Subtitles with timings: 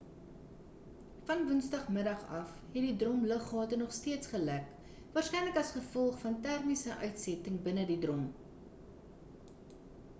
[1.25, 4.71] van woensdag middag af het die drom luggate nog steeds gelek
[5.17, 8.25] waarskynlik as gevolg van termiese uitsetting binne die drom